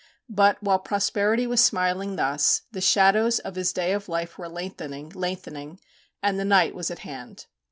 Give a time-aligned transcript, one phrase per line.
[0.31, 5.09] But, while prosperity was smiling thus, the shadows of his day of life were lengthening,
[5.09, 5.79] lengthening,
[6.23, 7.45] and the night was at hand.